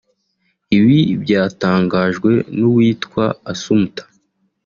[0.77, 4.03] Ibi byatangajwe n’uwitwa Assoumpta